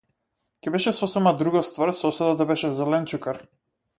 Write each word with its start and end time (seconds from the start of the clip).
Ќе 0.65 0.71
беше 0.75 0.93
сосема 0.99 1.33
друга 1.41 1.61
ствар 1.69 1.93
соседот 1.99 2.41
да 2.41 2.47
беше- 2.53 2.73
зеленчукар. 2.79 3.43